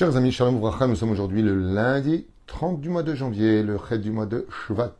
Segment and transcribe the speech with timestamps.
[0.00, 3.98] Chers amis, Shalom nous sommes aujourd'hui le lundi 30 du mois de janvier, le chet
[3.98, 4.94] du mois de Shvat.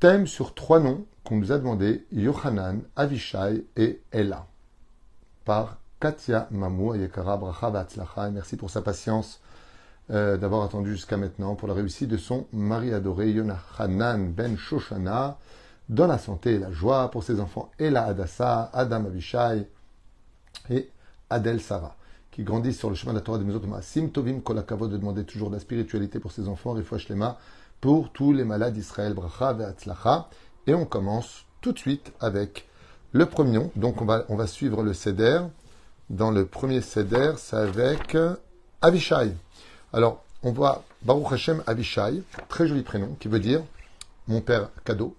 [0.00, 4.44] Thème sur trois noms qu'on nous a demandé, Yohanan, Avishai et Ella.
[5.46, 8.30] Par Katia Mamou, Ayekara Bracha.
[8.30, 9.40] Merci pour sa patience
[10.10, 15.38] euh, d'avoir attendu jusqu'à maintenant pour la réussite de son mari adoré, Yohanan Ben Shoshana,
[15.88, 19.66] dans la santé et la joie pour ses enfants Ella Adassa, Adam Avishai
[20.68, 20.90] et
[21.30, 21.96] Adel Sarah
[22.32, 25.24] qui grandissent sur le chemin de la Torah des Mesot Sim Tovim Kolakavod de demander
[25.24, 27.38] toujours la spiritualité pour ses enfants, Rifouach Lema,
[27.80, 30.28] pour tous les malades d'Israël, Bracha Ve'atzlacha.
[30.66, 32.66] Et on commence tout de suite avec
[33.12, 33.70] le premier nom.
[33.76, 35.40] Donc on va, on va suivre le Seder.
[36.08, 38.34] Dans le premier Seder, c'est avec euh,
[38.80, 39.34] Avishai.
[39.92, 43.62] Alors, on voit Baruch Hashem Avishai, très joli prénom, qui veut dire
[44.26, 45.14] mon père cadeau,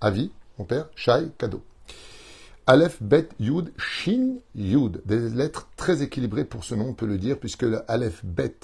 [0.00, 1.62] Avi, mon père, Shai, cadeau.
[2.66, 5.02] Aleph, Bet, Yud, Shin, Yud.
[5.04, 8.54] Des lettres très équilibrées pour ce nom, on peut le dire, puisque le Aleph, Bet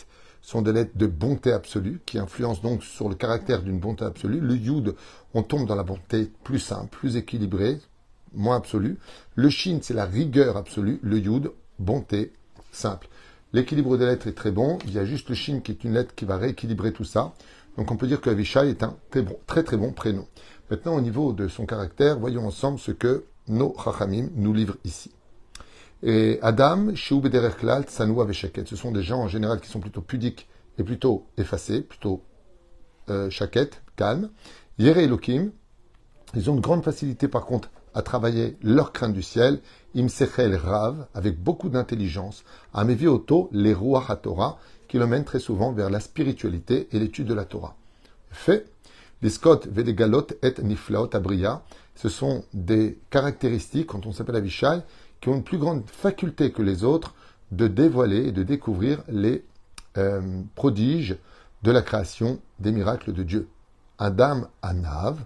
[0.40, 4.40] sont des lettres de bonté absolue, qui influencent donc sur le caractère d'une bonté absolue.
[4.40, 4.94] Le Yud,
[5.34, 7.78] on tombe dans la bonté plus simple, plus équilibrée,
[8.32, 8.96] moins absolue.
[9.34, 10.98] Le Shin, c'est la rigueur absolue.
[11.02, 12.32] Le Yud, bonté
[12.72, 13.06] simple.
[13.52, 14.78] L'équilibre des lettres est très bon.
[14.86, 17.34] Il y a juste le Shin qui est une lettre qui va rééquilibrer tout ça.
[17.76, 20.26] Donc on peut dire que Avishai est un très très très bon prénom.
[20.70, 25.10] Maintenant, au niveau de son caractère, voyons ensemble ce que nos Chachamim nous livrent ici.
[26.02, 30.00] Et Adam, Sheu Klal, Tsanou Avesheket, ce sont des gens en général qui sont plutôt
[30.00, 32.22] pudiques et plutôt effacés, plutôt
[33.10, 34.30] euh, chaket, calmes.
[34.78, 34.98] Yere
[36.34, 39.60] ils ont une grande facilité par contre à travailler leur crainte du ciel,
[39.96, 44.06] Imsechel Rav, avec beaucoup d'intelligence, Amevi Oto, les Ruach
[44.88, 47.76] qui le mènent très souvent vers la spiritualité et l'étude de la Torah.
[48.30, 48.66] Fait,
[49.22, 51.62] les Scott Vedegalot et Niflaot Abriya,
[51.94, 54.80] ce sont des caractéristiques, quand on s'appelle Avishai,
[55.20, 57.14] qui ont une plus grande faculté que les autres
[57.52, 59.44] de dévoiler et de découvrir les
[59.98, 60.20] euh,
[60.54, 61.16] prodiges
[61.62, 63.48] de la création des miracles de Dieu.
[63.98, 65.18] Adam, Anav,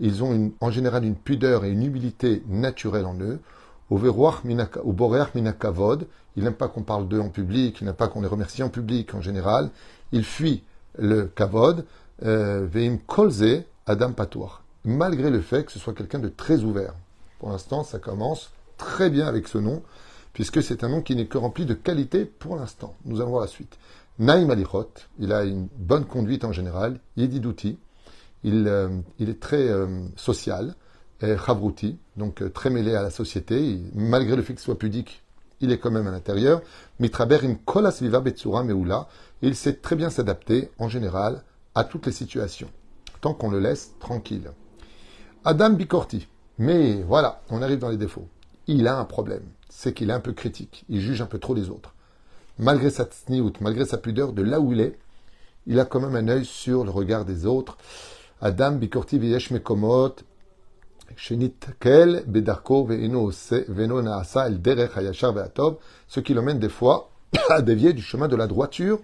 [0.00, 3.40] ils ont en général une pudeur et une humilité naturelle en eux.
[3.90, 4.44] Au Boreach
[5.34, 6.06] Minakavod,
[6.36, 8.68] il n'aime pas qu'on parle d'eux en public, il n'aime pas qu'on les remercie en
[8.68, 9.70] public en général.
[10.12, 10.62] Il fuit
[10.98, 11.86] le Kavod,
[12.20, 16.94] Veim Kolze, Adam Patour malgré le fait que ce soit quelqu'un de très ouvert.
[17.38, 19.82] Pour l'instant, ça commence très bien avec ce nom,
[20.32, 22.94] puisque c'est un nom qui n'est que rempli de qualité pour l'instant.
[23.04, 23.78] Nous allons voir la suite.
[24.18, 27.78] Naïm Alichot, il a une bonne conduite en général, Yedidouti,
[28.44, 29.86] il, euh, il est très euh,
[30.16, 30.74] social,
[31.20, 31.36] et
[32.16, 35.22] donc euh, très mêlé à la société, malgré le fait qu'il soit pudique,
[35.60, 36.62] il est quand même à l'intérieur.
[37.00, 39.08] Mitraber im kolas viva betsura meula,
[39.42, 41.42] il sait très bien s'adapter en général
[41.74, 42.70] à toutes les situations,
[43.20, 44.50] tant qu'on le laisse tranquille.
[45.44, 46.26] Adam Bicorti.
[46.58, 48.28] Mais voilà, on arrive dans les défauts.
[48.66, 49.44] Il a un problème.
[49.68, 50.84] C'est qu'il est un peu critique.
[50.88, 51.94] Il juge un peu trop les autres.
[52.58, 54.98] Malgré sa tsniout, malgré sa pudeur, de là où il est,
[55.66, 57.78] il a quand même un œil sur le regard des autres.
[58.40, 60.16] Adam Bikorti Viesh Mekomot.
[61.80, 65.76] Kel Bedarko Ve'eno Naasa El Derech Hayashar Ve'atov.
[66.08, 67.10] Ce qui l'emmène des fois
[67.50, 69.00] à dévier du chemin de la droiture,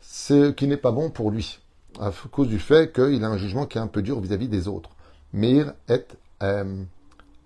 [0.00, 1.58] ce qui n'est pas bon pour lui,
[2.00, 4.50] à cause du fait qu'il a un jugement qui est un peu dur vis-à-vis -vis
[4.50, 4.90] des autres.
[5.32, 6.04] Meir et
[6.42, 6.82] euh,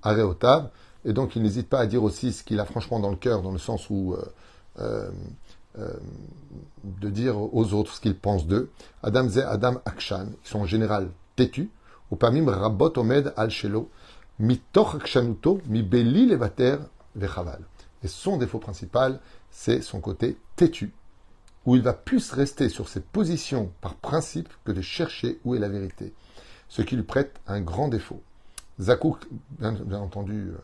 [0.03, 0.71] Areotav.
[1.05, 3.43] Et donc, il n'hésite pas à dire aussi ce qu'il a franchement dans le cœur,
[3.43, 4.15] dans le sens où
[4.79, 5.11] euh,
[5.79, 5.91] euh,
[6.85, 8.71] de dire aux autres ce qu'il pense d'eux.
[9.03, 11.71] Adam Ze, Adam Akshan, ils sont en général têtus.
[12.11, 13.89] Ou pamim Rabot Omed Al Shelo,
[14.39, 16.77] Mitoch Akshanuto, Mi Beli Levater
[17.17, 17.61] Vechaval.
[18.05, 19.21] Et son défaut principal,
[19.51, 20.93] c'est son côté têtu,
[21.67, 25.61] où il va plus rester sur ses positions par principe que de chercher où est
[25.61, 26.13] la vérité
[26.73, 28.23] ce qui lui prête un grand défaut.
[28.81, 29.27] Zakouk,
[29.59, 30.59] bien, entendu, euh,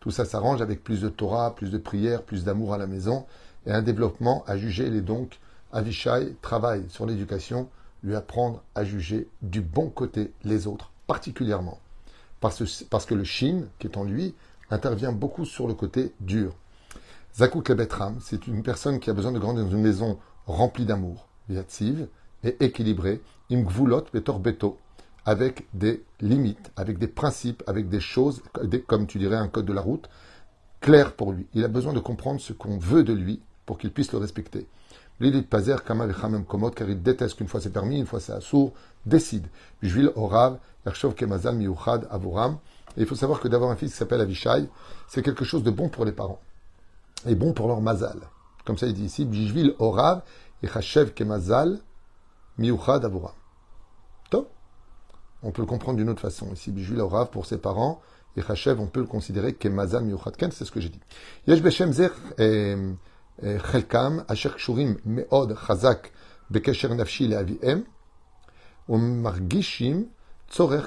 [0.00, 3.26] tout ça s'arrange avec plus de Torah, plus de prières, plus d'amour à la maison
[3.66, 5.38] et un développement à juger les donc.
[5.70, 7.68] Avishai travaille sur l'éducation,
[8.02, 11.78] lui apprendre à juger du bon côté les autres, particulièrement.
[12.40, 14.34] Parce, parce que le Shin, qui est en lui,
[14.70, 16.54] intervient beaucoup sur le côté dur.
[17.36, 21.28] Zakouk Lebetram, c'est une personne qui a besoin de grandir dans une maison remplie d'amour,
[21.48, 22.08] viatsiv,
[22.44, 23.20] et équilibrée,
[23.50, 24.78] imgvulot beto,
[25.26, 28.42] avec des limites, avec des principes, avec des choses,
[28.86, 30.08] comme tu dirais un code de la route,
[30.80, 31.46] clair pour lui.
[31.54, 34.66] Il a besoin de comprendre ce qu'on veut de lui pour qu'il puisse le respecter.
[35.20, 38.32] De Pazer, Kamal et Komot, car il déteste qu'une fois c'est permis, une fois c'est
[38.32, 38.72] assourd,
[39.04, 39.46] décide.
[39.82, 42.56] Juil Orav, Ershov Kemazal, Miuchad, Avoram.
[42.96, 44.66] Et il faut savoir que d'avoir un fils qui s'appelle Avishai,
[45.08, 46.40] c'est quelque chose de bon pour les parents.
[47.26, 48.18] Et bon pour leur mazal.
[48.64, 50.22] Comme ça, il dit ici, Bijvil Orav,
[50.62, 51.80] Yachashev Kemazal,
[52.58, 53.32] Miuchad Avoram.
[54.30, 54.50] Top.
[55.42, 56.52] On peut le comprendre d'une autre façon.
[56.52, 58.00] Ici, Bijvil Orav pour ses parents,
[58.36, 61.00] Yachashev, on peut le considérer Kemazal Miuchad Ken, c'est ce que j'ai dit.
[61.46, 62.76] Yesh Beshemzer eh,
[63.42, 66.12] eh, Chelkam, Asher Kshurim Meod Chazak,
[66.50, 67.84] Bekesher Nafshi Leavihem,
[68.88, 70.06] Margishim,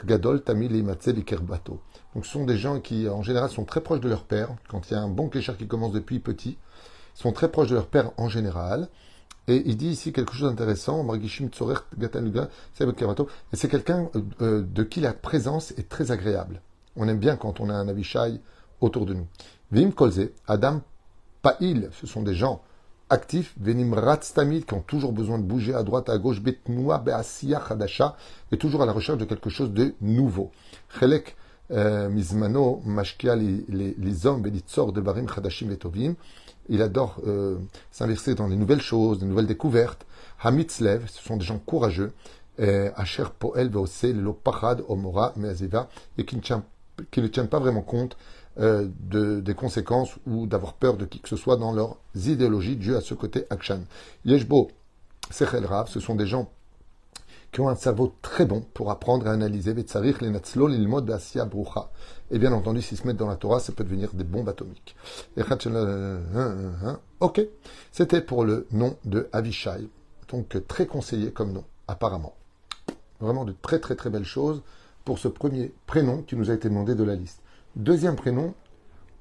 [0.06, 4.26] Gadol Tamil Donc ce sont des gens qui, en général, sont très proches de leur
[4.26, 4.50] père.
[4.68, 6.58] Quand il y a un bon kécher qui commence depuis petit,
[7.14, 8.90] sont très proches de leur père en général,
[9.48, 11.20] et il dit ici quelque chose d'intéressant, et
[13.54, 14.10] c'est quelqu'un
[14.42, 16.62] euh, de qui la présence est très agréable.
[16.96, 18.40] On aime bien quand on a un Avishai
[18.80, 19.28] autour de nous.
[19.72, 20.82] Vim Kolze, Adam
[21.42, 22.62] Pa'il, ce sont des gens
[23.10, 26.42] actifs, Venim Ratstamid, qui ont toujours besoin de bouger à droite, à gauche,
[28.52, 30.52] et toujours à la recherche de quelque chose de nouveau.
[31.00, 36.16] Chelek, euh, Mizmano, Mashkia, les hommes, Belitzor, Devarim, Hadashim, Vetovim,
[36.70, 37.58] il adore euh,
[37.92, 40.06] s'inverser dans les nouvelles choses, les nouvelles découvertes.
[40.42, 42.14] Hamitzlev, ce sont des gens courageux.
[42.60, 46.42] Asher Poel Veose, Lo Pachad, Omora, Meaziva, et qui ne,
[47.10, 48.16] qui ne tiennent pas vraiment compte
[48.60, 52.76] euh, de, des conséquences ou d'avoir peur de qui que ce soit dans leurs idéologies
[52.76, 53.80] Dieu à ce côté Akshan.
[54.26, 54.70] Yeshbo,
[55.32, 56.52] Sechel Rav, ce sont des gens
[57.54, 59.76] qui ont un cerveau très bon pour apprendre et analyser
[62.32, 64.96] Et bien entendu, s'ils se mettent dans la Torah, ça peut devenir des bombes atomiques.
[67.20, 67.42] Ok,
[67.92, 69.88] c'était pour le nom de Avishai,
[70.30, 72.34] donc très conseillé comme nom, apparemment.
[73.22, 74.64] Vraiment de très très très belles choses
[75.06, 77.40] pour ce premier prénom qui nous a été demandé de la liste.
[77.76, 78.56] Deuxième prénom,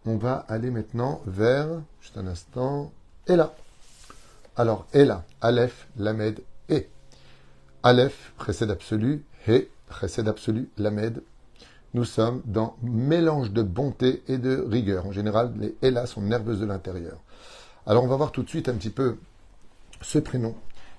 [0.06, 1.68] on va aller maintenant vers,
[2.00, 2.92] juste un instant,
[3.26, 3.54] Ella.
[4.56, 6.40] Alors, Ella, Aleph, Lamed,
[6.70, 6.86] E.
[7.84, 11.20] Aleph, précède absolu, He, précède absolu, Lamed.
[11.94, 15.04] Nous sommes dans mélange de bonté et de rigueur.
[15.06, 17.20] En général, les Ella sont nerveuses de l'intérieur.
[17.86, 19.16] Alors, on va voir tout de suite un petit peu
[20.00, 20.54] ce prénom.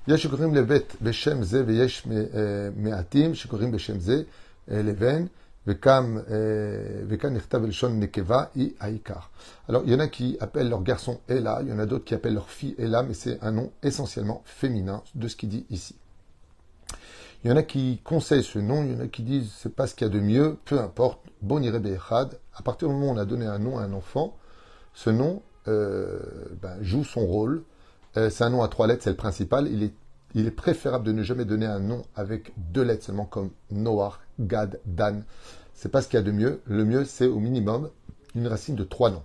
[0.08, 4.26] Levet beshem ze veyesh me'atim shikorim beshem ze
[4.68, 5.30] leven
[5.66, 6.22] vekam
[7.08, 9.32] vekan irtav elshon nekeva i aikar.
[9.70, 12.04] Alors, il y en a qui appellent leur garçon Ella, il y en a d'autres
[12.04, 15.66] qui appellent leur fille Ella, mais c'est un nom essentiellement féminin de ce qu'il dit
[15.70, 15.96] ici.
[17.44, 19.76] Il y en a qui conseillent ce nom, il y en a qui disent c'est
[19.76, 21.20] pas ce qu'il y a de mieux, peu importe.
[21.42, 24.38] Bon Echad, à partir du moment où on a donné un nom à un enfant,
[24.94, 26.20] ce nom euh,
[26.62, 27.64] ben, joue son rôle.
[28.16, 29.68] Euh, c'est un nom à trois lettres, c'est le principal.
[29.68, 34.20] Il est, préférable de ne jamais donner un nom avec deux lettres seulement, comme Noah,
[34.40, 35.26] Gad, Dan.
[35.74, 36.62] C'est pas ce qu'il y a de mieux.
[36.66, 37.90] Le mieux, c'est au minimum
[38.36, 39.24] une racine de trois noms.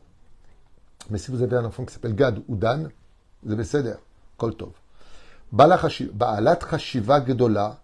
[1.09, 2.91] Mais si vous avez un enfant qui s'appelle Gad ou Dan,
[3.45, 3.95] vous avez Seder,
[4.37, 4.73] Koltov.
[5.53, 6.59] Ba'alat
[7.27, 7.81] Gedola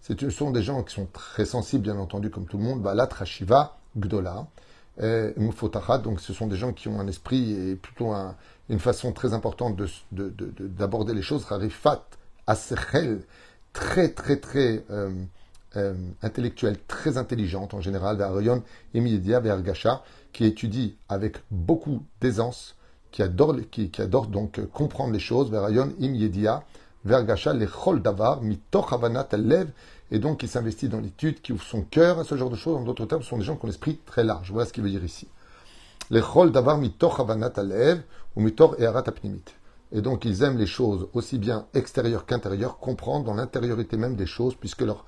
[0.00, 2.82] Ce sont des gens qui sont très sensibles, bien entendu, comme tout le monde.
[2.82, 3.08] Ba'alat
[3.96, 4.46] Gdola.
[4.96, 8.12] Donc, ce sont des gens qui ont un esprit et plutôt
[8.68, 9.76] une façon très importante
[10.10, 11.46] d'aborder de, les choses.
[11.50, 12.04] Harifat
[12.46, 13.22] Asechel,
[13.72, 15.10] très, très, très euh,
[15.76, 18.16] euh, intellectuelle, très intelligente en général.
[18.16, 18.32] Vers
[18.94, 19.62] Emiedia, vers
[20.32, 22.76] qui étudie avec beaucoup d'aisance
[23.14, 26.64] qui adore, donc euh, comprendre les choses, Verayon im yedia,
[27.04, 29.68] vergasha le chol davar, mitoch havanat lev,
[30.10, 32.76] et donc qui s'investit dans l'étude, qui ouvre son cœur à ce genre de choses.
[32.76, 34.50] En d'autres termes, ce sont des gens qui ont l'esprit très large.
[34.50, 35.28] Voilà ce qu'il veut dire ici.
[36.10, 38.00] Les chol davar mitoch havanat lev,
[38.34, 39.44] ou mitor et apnimit.
[39.92, 44.26] Et donc ils aiment les choses aussi bien extérieures qu'intérieures, comprendre dans l'intériorité même des
[44.26, 45.04] choses, puisque leur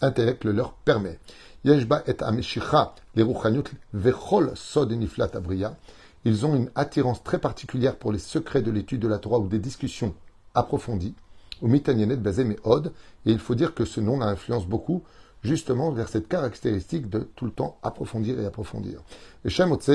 [0.00, 1.18] intellect le leur permet.
[1.64, 4.92] Yeshba et ameshicha, les ruchanyut, vechol sod
[5.34, 5.76] abriya.
[6.24, 9.48] Ils ont une attirance très particulière pour les secrets de l'étude de la Torah ou
[9.48, 10.14] des discussions
[10.54, 11.14] approfondies,
[11.60, 15.02] au Mitanyanet Bazem et et il faut dire que ce nom influence beaucoup
[15.42, 19.00] justement vers cette caractéristique de tout le temps approfondir et approfondir.
[19.44, 19.90] Et Shemotse,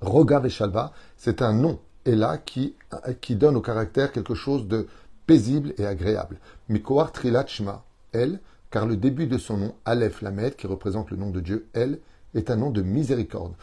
[0.00, 4.86] Roga Veshalva, c'est un nom, et qui, donne au caractère quelque chose de
[5.26, 6.38] paisible et agréable.
[6.68, 11.16] Mikoar Trilat Shema, elle, car le début de son nom, Aleph Lamed, qui représente le
[11.16, 11.98] nom de Dieu, elle,
[12.36, 13.54] est un nom de miséricorde.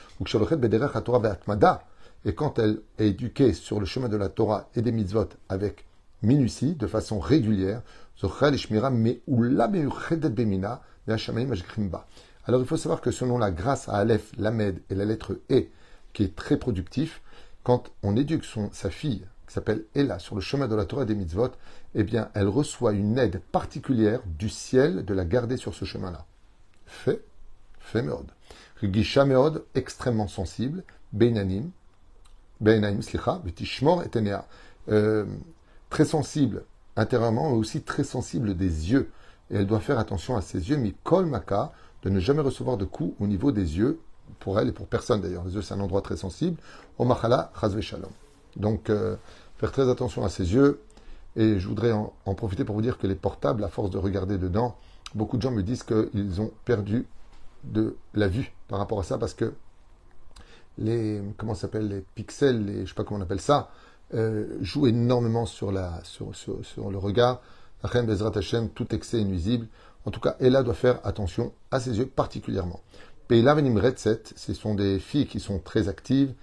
[2.25, 5.86] Et quand elle est éduquée sur le chemin de la Torah et des mitzvot avec
[6.22, 7.82] minutie, de façon régulière,
[12.46, 15.65] alors il faut savoir que selon la grâce à Aleph, Lamed et la lettre E,
[16.13, 17.22] qui est très productif,
[17.63, 21.03] quand on éduque son, sa fille, qui s'appelle Ella, sur le chemin de la Torah
[21.03, 21.51] et des mitzvot,
[21.96, 26.25] eh bien, elle reçoit une aide particulière du ciel de la garder sur ce chemin-là.
[26.86, 27.24] Fait,
[27.80, 28.32] fait merde.
[28.92, 31.70] Gisha Meod, extrêmement sensible, Beinanim,
[32.62, 34.10] Beinaim, Slicha, Betishmor et
[34.90, 35.25] euh,
[35.90, 36.63] très sensible
[36.96, 39.12] intérieurement, mais aussi très sensible des yeux.
[39.52, 41.72] Et elle doit faire attention à ses yeux, mais Kol Maka,
[42.04, 44.00] de ne jamais recevoir de coups au niveau des yeux,
[44.40, 45.44] pour elle et pour personne d'ailleurs.
[45.46, 46.58] Les yeux, c'est un endroit très sensible.
[47.00, 48.12] Omachala, Chazve Shalom.
[48.56, 49.16] Donc, euh,
[49.58, 50.82] faire très attention à ses yeux.
[51.36, 54.38] Et je voudrais en, profiter pour vous dire que les portables, à force de regarder
[54.38, 54.75] dedans,
[55.16, 57.08] beaucoup de gens me disent qu'ils ont perdu
[57.63, 59.53] de la vue par rapport à ça parce que
[60.77, 63.70] les comment s'appelle les pixels, les, je sais pas comment on appelle ça,
[64.13, 67.41] euh, jouent énormément sur, la, sur, sur, le regard.
[67.84, 69.67] Achem Bezrat Hashem, tout excès est nuisible.
[70.05, 72.79] En tout cas, Ella doit faire attention à ses yeux particulièrement.
[73.27, 76.34] Peila Venim Retset, ce sont des filles qui sont très actives,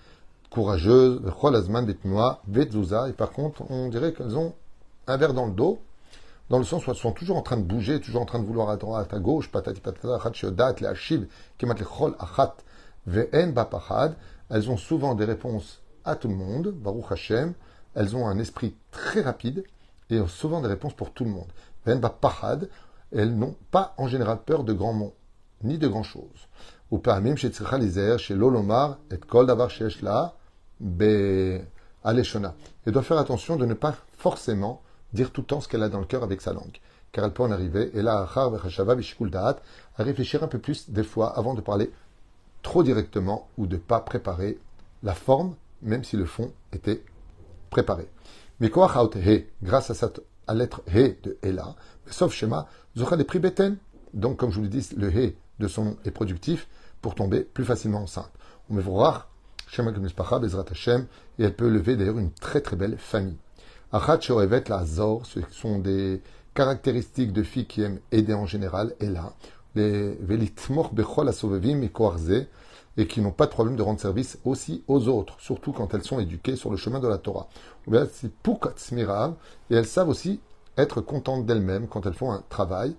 [0.51, 4.55] courageuses, et par contre, on dirait qu'elles ont
[5.07, 5.81] un verre dans le dos,
[6.51, 8.45] dans le sens où elles sont toujours en train de bouger, toujours en train de
[8.45, 10.49] vouloir à droite, à gauche, patati patata, achat
[10.81, 11.25] le achib,
[11.57, 12.57] kemat lechol achat,
[13.07, 14.17] ve'en bapachad,
[14.51, 17.55] elles ont souvent des réponses à tout le monde, Baruch Hashem,
[17.95, 19.63] elles ont un esprit très rapide
[20.11, 21.49] et ont souvent des réponses pour tout le monde.
[21.87, 22.69] Ve'en bapachad,
[23.13, 25.15] elles n'ont pas en général peur de grands mots,
[25.63, 26.49] ni de grand chose.
[26.91, 30.35] Ou parmim chez Tzrachalizer, chez Lolomar, et Kol Davar Sheshla,
[30.81, 31.61] Be
[32.03, 32.55] Aleshona.
[32.87, 35.89] Et doit faire attention de ne pas forcément dire tout le temps ce qu'elle a
[35.89, 36.79] dans le cœur avec sa langue.
[37.13, 41.55] Car elle peut en arriver, et là, à réfléchir un peu plus des fois avant
[41.55, 41.91] de parler
[42.63, 44.59] trop directement ou de ne pas préparer
[45.03, 47.03] la forme même si le fond était
[47.71, 48.09] préparé.
[48.61, 51.75] Mais he, grâce à cette à lettre he de Ela,
[52.07, 53.77] sauf schéma, zocha des prix beten.
[54.13, 56.69] Donc, comme je vous le dis, le he de son nom est productif
[57.01, 58.33] pour tomber plus facilement enceinte.
[58.69, 59.29] On me voir
[59.69, 61.07] Shema Bezrat Hashem,
[61.39, 63.37] et elle peut lever d'ailleurs une très très belle famille.
[63.93, 64.21] Achat
[64.69, 66.23] la Zor, ce sont des
[66.55, 69.33] caractéristiques de filles qui aiment aider en général, Ela.
[69.75, 72.47] Les Velitmor Bechol Asovevim et Koarze,
[72.97, 76.05] et qui n'ont pas de problème de rendre service aussi aux autres, surtout quand elles
[76.05, 77.49] sont éduquées sur le chemin de la Torah.
[77.91, 77.97] Et
[79.75, 80.39] elles savent aussi
[80.77, 82.95] être contentes d'elles-mêmes quand elles font un travail.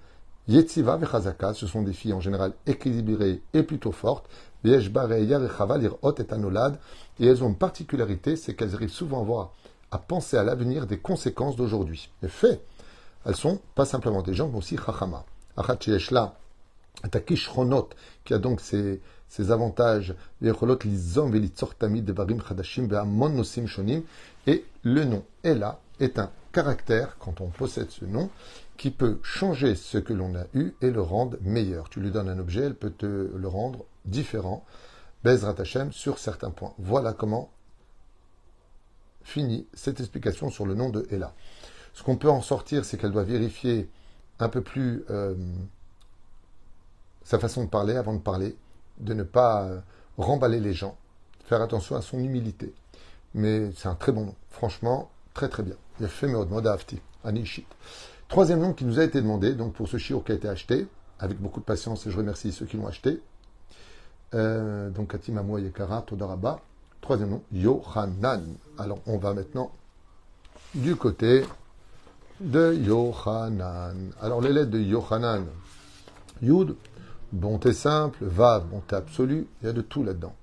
[0.50, 4.27] Yetziva vechazaka, ce sont des filles en général équilibrées et plutôt fortes.
[4.65, 4.71] et
[7.19, 9.53] et elles ont une particularité, c'est qu'elles arrivent souvent à voir,
[9.91, 12.10] à penser à l'avenir des conséquences d'aujourd'hui.
[12.24, 12.62] Et fait,
[13.25, 15.25] elles sont pas simplement des gens, mais aussi chachama.
[15.57, 15.91] Achat qui
[18.33, 20.51] a donc ces ses avantages, et
[24.83, 28.29] le nom Ella est un caractère, quand on possède ce nom,
[28.75, 31.88] qui peut changer ce que l'on a eu et le rendre meilleur.
[31.88, 34.65] Tu lui donnes un objet, elle peut te le rendre différent.
[35.24, 36.74] Bezrat Hashem sur certains points.
[36.77, 37.51] Voilà comment
[39.23, 41.33] finit cette explication sur le nom de Ella.
[41.93, 43.89] Ce qu'on peut en sortir, c'est qu'elle doit vérifier
[44.39, 45.35] un peu plus euh,
[47.23, 48.55] sa façon de parler avant de parler
[48.99, 49.79] de ne pas euh,
[50.17, 50.97] remballer les gens,
[51.45, 52.73] faire attention à son humilité.
[53.33, 55.75] Mais c'est un très bon nom, franchement, très très bien.
[58.27, 60.87] Troisième nom qui nous a été demandé, donc pour ce chiour qui a été acheté,
[61.19, 63.21] avec beaucoup de patience, et je remercie ceux qui l'ont acheté.
[64.33, 66.61] Euh, donc Katim Amoua Yekara, Todaraba.
[67.01, 68.43] Troisième nom, Yohanan.
[68.77, 69.72] Alors on va maintenant
[70.75, 71.43] du côté
[72.39, 74.12] de Yohanan.
[74.22, 75.46] Alors les lettres de Yohanan.
[76.43, 76.75] Yud,
[77.31, 80.36] bonté simple, vav, bonté absolue, il y a de tout là-dedans.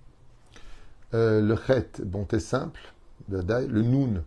[1.15, 2.81] Euh, le chet, bonté simple,
[3.29, 4.23] le noun,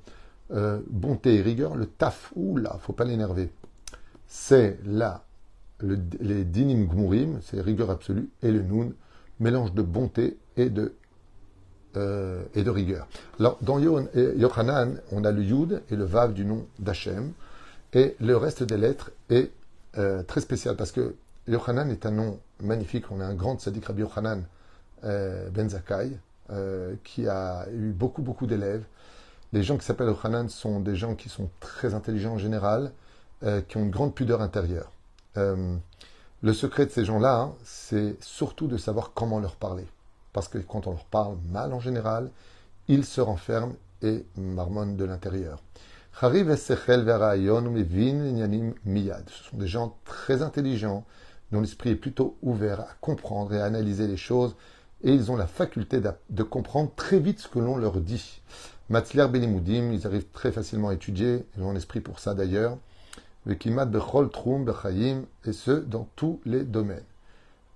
[0.52, 3.52] euh, bonté et rigueur, le taf, oula, faut pas l'énerver.
[4.28, 5.24] C'est là,
[5.82, 8.94] les dinim gmurim, c'est rigueur absolue, et le noun,
[9.40, 10.96] mélange de bonté et de,
[11.98, 13.08] euh, et de rigueur.
[13.40, 17.32] Alors, dans Yochanan, on a le yud et le vav du nom d'Hachem,
[17.94, 19.52] et le reste des lettres est
[20.26, 21.16] très spécial parce que
[21.48, 23.12] Yochanan est un nom magnifique.
[23.12, 24.44] On a un grand tzaddik Rabbi Yochanan
[25.04, 26.12] euh, Ben Zakai,
[26.52, 28.84] euh, qui a eu beaucoup, beaucoup d'élèves.
[29.54, 32.92] Les gens qui s'appellent Yochanan sont des gens qui sont très intelligents en général,
[33.44, 34.92] euh, qui ont une grande pudeur intérieure.
[36.44, 39.86] le secret de ces gens-là, hein, c'est surtout de savoir comment leur parler.
[40.34, 42.32] Parce que quand on leur parle mal en général,
[42.88, 45.62] ils se renferment et marmonnent de l'intérieur.
[46.14, 46.28] Ce
[49.50, 51.06] sont des gens très intelligents,
[51.52, 54.56] dont l'esprit est plutôt ouvert à comprendre et à analyser les choses,
[55.04, 58.42] et ils ont la faculté de comprendre très vite ce que l'on leur dit.
[58.90, 62.78] Matzler Benimoudim, ils arrivent très facilement à étudier, ils ont l'esprit pour ça d'ailleurs.
[63.46, 67.04] Troum Bechayim, et ce, dans tous les domaines.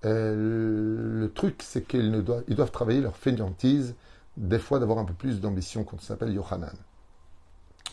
[0.05, 3.95] Euh, le truc, c'est qu'ils doivent, ils doivent travailler leur fainéantise,
[4.37, 6.73] des fois d'avoir un peu plus d'ambition quand on s'appelle Yohanan.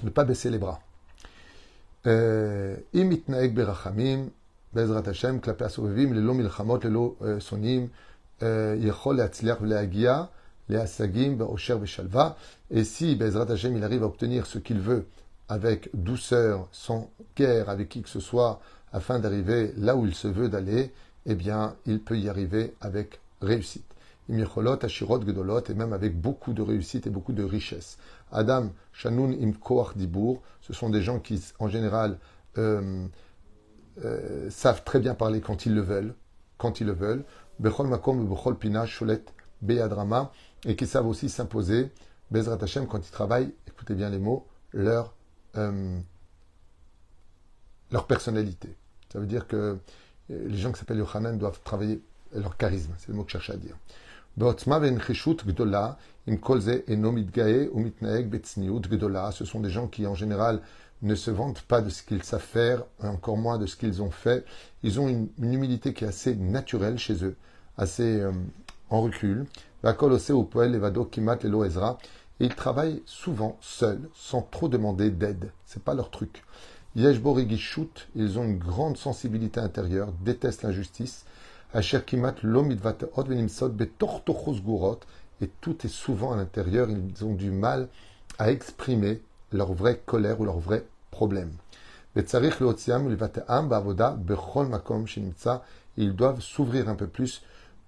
[0.02, 0.80] Ne pas baisser les bras.
[2.06, 4.30] Euh, Imitnaek Berachamim,
[4.73, 7.88] בעזרת השם, כלפי הסובבים, ללא מלחמות, ללא שונאים,
[8.76, 10.25] יכול להצליח ולהגיע
[10.68, 12.32] להשגים באושר ושלווה.
[12.70, 15.06] Et si, בעזרת השם, il arrive à obtenir ce qu'il veut
[15.49, 18.61] avec douceur, sans guerre avec qui que ce soit,
[18.92, 20.92] afin d'arriver là où il se veut d'aller,
[21.25, 23.86] eh bien, il peut y arriver avec réussite.
[24.30, 27.98] Imicholot, Ashirot, Gedolot, et même avec beaucoup de réussite et beaucoup de richesse.
[28.32, 32.18] Adam, Shanoun, Im Koach, Dibour, ce sont des gens qui, en général,
[32.58, 33.06] euh,
[34.03, 36.15] euh, savent très bien parler quand ils le veulent,
[36.58, 37.24] quand ils le veulent.
[37.60, 38.86] Bechol makom bechol pina
[39.62, 40.32] Beyadrama,
[40.65, 41.92] et qui savent aussi s'imposer,
[42.32, 45.13] Bezrat Hashem, quand ils travaillent, écoutez bien les mots, leur,
[45.56, 46.00] euh,
[47.92, 48.75] leur personnalité.
[49.12, 49.77] Ça veut dire que
[50.30, 52.01] les gens qui s'appellent Yohanan doivent travailler
[52.34, 53.75] leur charisme, c'est le mot que je cherche à dire.
[54.36, 54.65] Ce
[59.46, 60.62] sont des gens qui, en général,
[61.03, 64.10] ne se vantent pas de ce qu'ils savent faire, encore moins de ce qu'ils ont
[64.10, 64.46] fait.
[64.82, 67.36] Ils ont une, humilité qui est assez naturelle chez eux,
[67.77, 68.32] assez euh,
[68.89, 69.46] en recul.
[69.84, 69.88] Et
[72.39, 75.51] ils travaillent souvent seuls, sans trop demander d'aide.
[75.65, 76.44] C'est pas leur truc.
[76.95, 81.25] Yeshborigishut, ils ont une grande sensibilité intérieure, détestent l'injustice.
[81.75, 81.79] Et
[85.62, 86.88] tout est souvent à l'intérieur.
[86.89, 87.88] Ils ont du mal
[88.38, 89.21] à exprimer
[89.51, 91.51] leur vraie colère ou leur vrai problème.
[95.97, 97.41] Ils doivent s'ouvrir un peu plus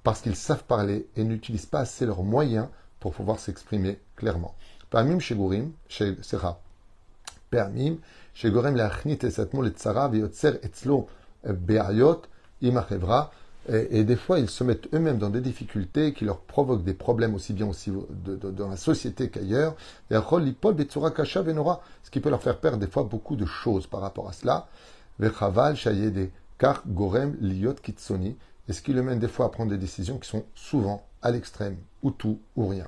[0.04, 2.68] parce qu'ils savent parler et n'utilisent pas assez leurs moyens
[3.00, 4.56] pour pouvoir s'exprimer clairement.
[4.90, 6.60] Permim shegurim, sera.
[8.36, 11.08] Permim shegorem leachnit esatmo letzara veyotzer etzlo
[11.44, 12.22] be'ayot
[12.62, 13.32] imachevra.
[13.68, 17.34] Et, des fois, ils se mettent eux-mêmes dans des difficultés qui leur provoquent des problèmes
[17.34, 19.76] aussi bien aussi dans la société qu'ailleurs.
[20.12, 20.20] Ce
[22.12, 24.68] qui peut leur faire perdre des fois beaucoup de choses par rapport à cela.
[26.60, 28.38] Car gorem liot kitsoni.
[28.70, 31.32] Et ce qui le mène des fois à prendre des décisions qui sont souvent à
[31.32, 32.88] l'extrême, ou tout ou rien?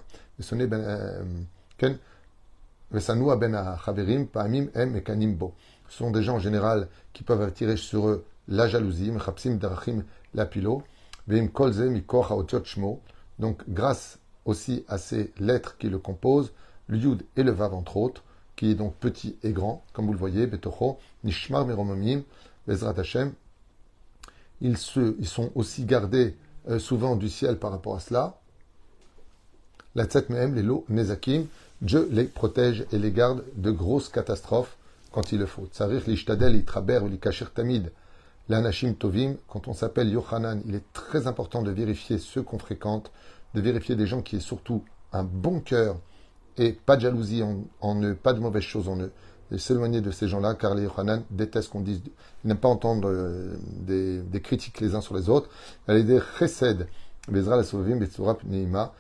[2.93, 2.99] Ce
[5.89, 9.11] sont des gens en général qui peuvent attirer sur eux la jalousie,
[13.39, 16.53] donc grâce aussi à ces lettres qui le composent,
[16.87, 18.23] le yud et le vav entre autres,
[18.55, 20.49] qui est donc petit et grand, comme vous le voyez,
[24.61, 26.35] ils, se, ils sont aussi gardés
[26.69, 28.39] euh, souvent du ciel par rapport à cela.
[29.95, 31.45] La tzet mehem, les lots nezakim,
[31.81, 34.77] Dieu les protège et les garde de grosses catastrophes
[35.11, 35.67] quand il le faut.
[35.67, 37.91] Tsarir lishtadel ou tamid,
[38.49, 43.11] l'anashim tovim, quand on s'appelle Yohanan, il est très important de vérifier ceux qu'on fréquente,
[43.53, 45.97] de vérifier des gens qui aient surtout un bon cœur
[46.57, 47.43] et pas de jalousie
[47.81, 49.11] en, eux, pas de mauvaises choses en eux,
[49.51, 52.01] et s'éloigner de ces gens-là, car les Yohanan détestent qu'on dise,
[52.43, 55.49] ils n'aiment pas entendre euh, des, critiques les uns sur les autres.
[55.87, 56.87] des chesed,
[57.27, 57.63] bezra la
[58.45, 58.93] neima,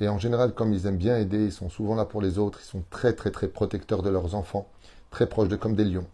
[0.00, 2.60] et en général, comme ils aiment bien aider, ils sont souvent là pour les autres,
[2.62, 4.68] ils sont très très très protecteurs de leurs enfants,
[5.10, 6.06] très proches de comme des lions.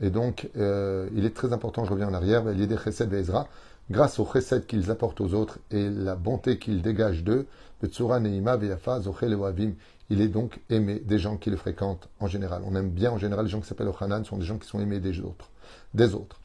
[0.00, 2.44] Et donc, euh, il est très important, je reviens en arrière,
[3.90, 7.46] grâce au chesed qu'ils apportent aux autres et la bonté qu'ils dégagent d'eux,
[10.10, 12.62] il est donc aimé des gens qui le fréquentent en général.
[12.64, 14.80] On aime bien en général les gens qui s'appellent Ochanan, sont des gens qui sont
[14.80, 15.12] aimés des.
[15.94, 16.40] Des autres.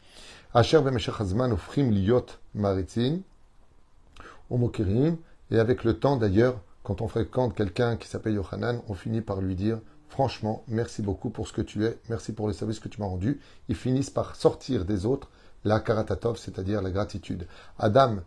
[5.49, 9.41] Et avec le temps d'ailleurs, quand on fréquente quelqu'un qui s'appelle Yohanan, on finit par
[9.41, 12.87] lui dire Franchement, merci beaucoup pour ce que tu es, merci pour le service que
[12.87, 13.39] tu m'as rendu.
[13.67, 15.27] Ils finissent par sortir des autres
[15.63, 17.47] la karatatov, c'est-à-dire la gratitude.
[17.79, 18.17] Adam,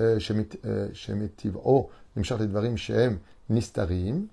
[0.00, 0.18] euh,
[0.64, 0.88] euh,
[1.64, 1.90] oh,
[2.76, 3.18] Sheem,
[3.50, 4.26] Nistarim,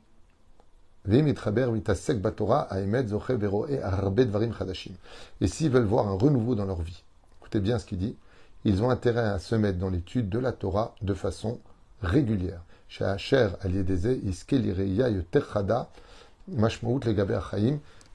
[5.42, 7.04] et s'ils veulent voir un renouveau dans leur vie,
[7.52, 8.16] écoutez bien ce qu'il dit,
[8.64, 11.60] ils ont intérêt à se mettre dans l'étude de la Torah de façon
[12.02, 12.62] régulière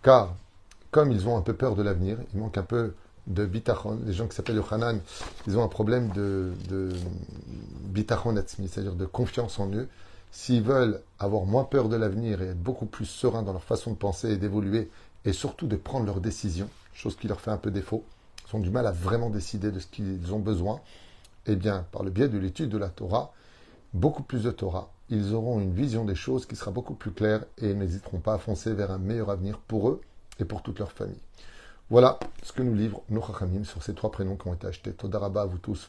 [0.02, 0.34] car
[0.90, 2.94] comme ils ont un peu peur de l'avenir, il manque un peu
[3.26, 3.98] de bitachon.
[4.06, 5.00] Les gens qui s'appellent Yohanan,
[5.46, 6.92] ils ont un problème de, de
[7.90, 9.86] bitachon c'est-à-dire de confiance en eux.
[10.32, 13.90] S'ils veulent avoir moins peur de l'avenir et être beaucoup plus sereins dans leur façon
[13.90, 14.88] de penser et d'évoluer,
[15.26, 18.02] et surtout de prendre leurs décisions, chose qui leur fait un peu défaut,
[18.54, 20.80] ont du mal à vraiment décider de ce qu'ils ont besoin,
[21.46, 23.32] eh bien, par le biais de l'étude de la Torah,
[23.94, 27.44] beaucoup plus de Torah, ils auront une vision des choses qui sera beaucoup plus claire
[27.58, 30.00] et n'hésiteront pas à foncer vers un meilleur avenir pour eux
[30.40, 31.20] et pour toute leur famille.
[31.88, 33.22] Voilà ce que nous livre nos
[33.64, 34.92] sur ces trois prénoms qui ont été achetés.
[34.92, 35.88] Todaraba à vous tous.